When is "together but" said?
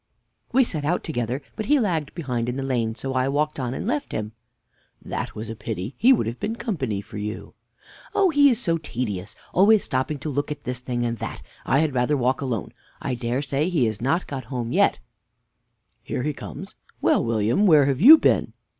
1.03-1.67